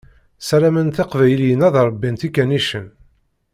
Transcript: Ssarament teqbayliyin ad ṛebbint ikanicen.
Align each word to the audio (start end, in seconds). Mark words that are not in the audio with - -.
Ssarament 0.41 0.95
teqbayliyin 0.97 1.65
ad 1.67 1.75
ṛebbint 1.87 2.25
ikanicen. 2.27 2.87